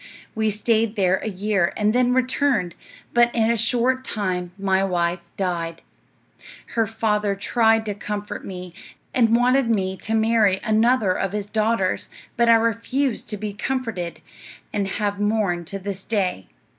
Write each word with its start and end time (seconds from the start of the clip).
We 0.33 0.49
stayed 0.49 0.95
there 0.95 1.17
a 1.17 1.29
year 1.29 1.73
and 1.77 1.93
then 1.93 2.11
returned, 2.15 2.73
but 3.13 3.29
in 3.35 3.51
a 3.51 3.55
short 3.55 4.03
time 4.03 4.51
my 4.57 4.83
wife 4.83 5.19
died. 5.37 5.83
Her 6.73 6.87
father 6.87 7.35
tried 7.35 7.85
to 7.85 7.93
comfort 7.93 8.43
me, 8.43 8.73
and 9.13 9.35
wanted 9.35 9.69
me 9.69 9.95
to 9.97 10.15
marry 10.15 10.59
another 10.63 11.11
of 11.11 11.33
his 11.33 11.45
daughters, 11.45 12.09
but 12.35 12.49
I 12.49 12.55
refused 12.55 13.29
to 13.29 13.37
be 13.37 13.53
comforted, 13.53 14.21
and 14.73 14.87
have 14.87 15.19
mourned 15.19 15.67
to 15.67 15.77
this 15.77 16.03
day. 16.03 16.47